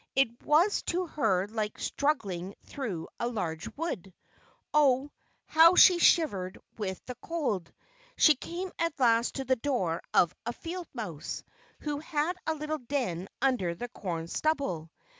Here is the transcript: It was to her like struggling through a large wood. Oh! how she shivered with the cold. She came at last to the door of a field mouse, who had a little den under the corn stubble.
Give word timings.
It 0.15 0.41
was 0.41 0.81
to 0.87 1.05
her 1.05 1.45
like 1.47 1.77
struggling 1.77 2.55
through 2.63 3.07
a 3.19 3.27
large 3.27 3.69
wood. 3.77 4.11
Oh! 4.73 5.11
how 5.45 5.75
she 5.75 5.99
shivered 5.99 6.57
with 6.75 6.99
the 7.05 7.13
cold. 7.21 7.71
She 8.17 8.33
came 8.33 8.71
at 8.79 8.99
last 8.99 9.35
to 9.35 9.45
the 9.45 9.57
door 9.57 10.01
of 10.11 10.33
a 10.43 10.53
field 10.53 10.87
mouse, 10.95 11.43
who 11.81 11.99
had 11.99 12.35
a 12.47 12.55
little 12.55 12.79
den 12.79 13.27
under 13.43 13.75
the 13.75 13.89
corn 13.89 14.27
stubble. 14.27 14.89